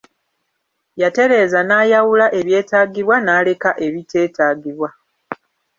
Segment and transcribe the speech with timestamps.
[1.01, 4.89] Yatereeza n'ayawula ebyetaagibwa n'aleka ebiteetaagibwa.